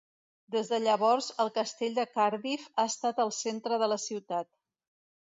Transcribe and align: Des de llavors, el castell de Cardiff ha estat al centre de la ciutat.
Des 0.53 0.69
de 0.71 0.77
llavors, 0.85 1.27
el 1.43 1.51
castell 1.57 1.93
de 1.99 2.05
Cardiff 2.15 2.65
ha 2.71 2.87
estat 2.93 3.21
al 3.25 3.31
centre 3.41 3.79
de 3.85 3.91
la 3.93 3.99
ciutat. 4.05 4.51